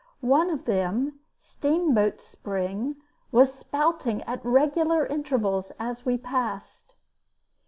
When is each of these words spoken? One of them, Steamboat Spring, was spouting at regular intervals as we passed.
One 0.25 0.49
of 0.49 0.65
them, 0.65 1.19
Steamboat 1.37 2.21
Spring, 2.21 2.95
was 3.31 3.53
spouting 3.53 4.23
at 4.23 4.43
regular 4.43 5.05
intervals 5.05 5.71
as 5.79 6.07
we 6.07 6.17
passed. 6.17 6.95